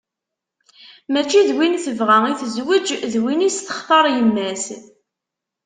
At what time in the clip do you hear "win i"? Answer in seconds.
3.23-3.49